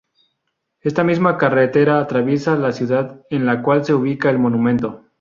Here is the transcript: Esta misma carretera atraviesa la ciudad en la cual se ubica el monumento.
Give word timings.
Esta 0.79 1.03
misma 1.03 1.37
carretera 1.37 1.99
atraviesa 1.99 2.55
la 2.55 2.71
ciudad 2.71 3.21
en 3.29 3.45
la 3.45 3.61
cual 3.61 3.85
se 3.85 3.93
ubica 3.93 4.31
el 4.31 4.39
monumento. 4.39 5.05